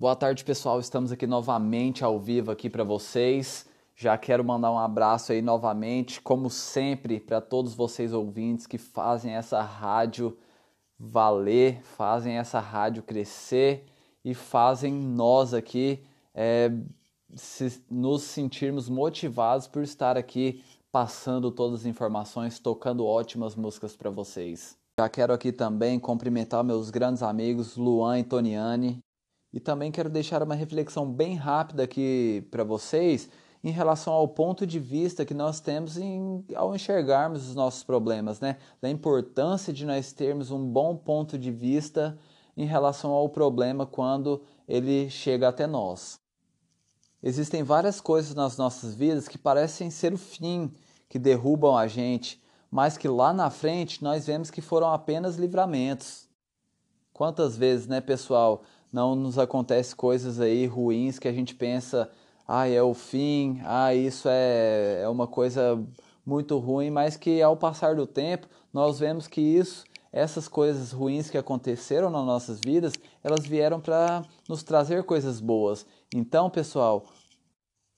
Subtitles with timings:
[0.00, 0.80] Boa tarde, pessoal.
[0.80, 3.66] Estamos aqui novamente ao vivo aqui para vocês.
[3.94, 9.34] Já quero mandar um abraço aí novamente, como sempre, para todos vocês ouvintes que fazem
[9.34, 10.38] essa rádio
[10.98, 13.84] valer, fazem essa rádio crescer
[14.24, 16.02] e fazem nós aqui
[16.34, 16.72] é,
[17.34, 24.08] se, nos sentirmos motivados por estar aqui passando todas as informações, tocando ótimas músicas para
[24.08, 24.78] vocês.
[24.98, 29.04] Já quero aqui também cumprimentar meus grandes amigos Luan e Toniane
[29.52, 33.28] e também quero deixar uma reflexão bem rápida aqui para vocês
[33.62, 38.40] em relação ao ponto de vista que nós temos em, ao enxergarmos os nossos problemas,
[38.40, 38.56] né?
[38.80, 42.18] Da importância de nós termos um bom ponto de vista
[42.56, 46.18] em relação ao problema quando ele chega até nós.
[47.22, 50.72] Existem várias coisas nas nossas vidas que parecem ser o fim,
[51.06, 56.28] que derrubam a gente, mas que lá na frente nós vemos que foram apenas livramentos.
[57.12, 58.62] Quantas vezes, né, pessoal,
[58.92, 62.10] não nos acontece coisas aí ruins que a gente pensa,
[62.46, 65.80] ah, é o fim, ah, isso é, é uma coisa
[66.26, 71.30] muito ruim, mas que ao passar do tempo nós vemos que isso, essas coisas ruins
[71.30, 75.86] que aconteceram nas nossas vidas, elas vieram para nos trazer coisas boas.
[76.14, 77.04] Então, pessoal,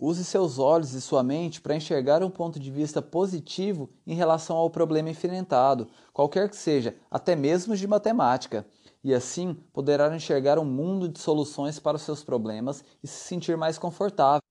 [0.04, 4.56] use seus olhos e sua mente para enxergar um ponto de vista positivo em relação
[4.56, 8.66] ao problema enfrentado, qualquer que seja, até mesmo de matemática
[9.04, 13.56] e assim poderá enxergar um mundo de soluções para os seus problemas e se sentir
[13.56, 14.42] mais confortável.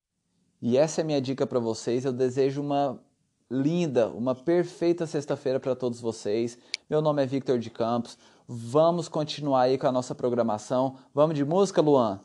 [0.61, 2.05] E essa é a minha dica para vocês.
[2.05, 2.99] Eu desejo uma
[3.49, 6.57] linda, uma perfeita sexta-feira para todos vocês.
[6.89, 8.17] Meu nome é Victor de Campos.
[8.47, 10.97] Vamos continuar aí com a nossa programação.
[11.13, 12.19] Vamos de música, Luan?